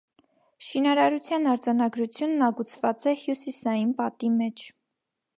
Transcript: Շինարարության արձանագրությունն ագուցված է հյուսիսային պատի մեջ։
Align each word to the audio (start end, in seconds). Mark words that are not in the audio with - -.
Շինարարության 0.67 1.43
արձանագրությունն 1.51 2.45
ագուցված 2.45 3.05
է 3.11 3.13
հյուսիսային 3.25 3.91
պատի 4.01 4.31
մեջ։ 4.39 4.65